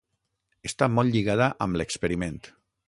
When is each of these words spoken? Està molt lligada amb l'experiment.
Està 0.69 0.89
molt 0.95 1.15
lligada 1.17 1.51
amb 1.67 1.81
l'experiment. 1.81 2.43